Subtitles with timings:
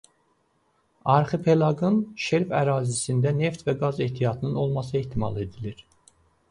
[1.15, 1.99] Arxipelaqın
[2.29, 5.89] şelf ərazisində neft və qaz ehtiyatının olması ehtimal edilir.